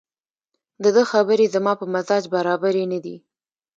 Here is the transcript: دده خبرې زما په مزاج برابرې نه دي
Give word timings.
دده 0.83 1.03
خبرې 1.11 1.45
زما 1.55 1.73
په 1.79 1.85
مزاج 1.93 2.23
برابرې 2.33 2.83
نه 2.93 2.99
دي 3.05 3.15